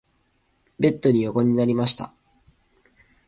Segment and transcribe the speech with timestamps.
[0.79, 2.11] ベッドに横になりました。